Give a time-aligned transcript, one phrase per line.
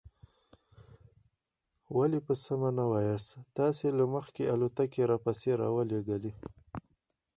[1.97, 6.31] ولې په سمه نه وایاست؟ تاسې له مخکې الوتکې را پسې را ولېږلې.